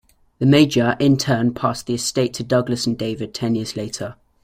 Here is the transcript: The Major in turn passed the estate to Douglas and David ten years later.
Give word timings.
The 0.39 0.47
Major 0.47 0.97
in 0.99 1.15
turn 1.17 1.53
passed 1.53 1.85
the 1.85 1.93
estate 1.93 2.33
to 2.33 2.43
Douglas 2.43 2.87
and 2.87 2.97
David 2.97 3.35
ten 3.35 3.53
years 3.53 3.75
later. 3.75 4.15